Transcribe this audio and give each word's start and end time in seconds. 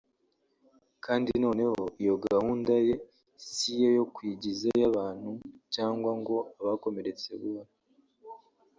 Kandi 1.05 1.29
noneho 1.43 1.75
iyo 2.01 2.15
gahunda 2.25 2.73
ye 2.87 2.95
si 3.49 3.71
iyo 3.89 4.03
kwigiza 4.15 4.67
yo 4.77 4.83
abantu 4.91 5.31
cyangwa 5.73 6.11
ngo 6.19 6.35
abakomeretse 6.61 7.29
buhoro 7.41 7.71